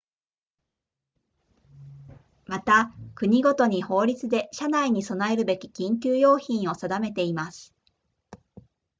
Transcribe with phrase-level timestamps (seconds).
[2.47, 7.71] また国ごとに法律で車内に備えるべき緊急用品を定めています